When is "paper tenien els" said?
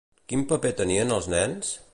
0.53-1.31